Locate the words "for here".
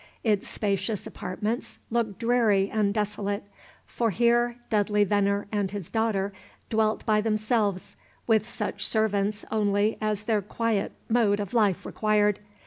3.85-4.55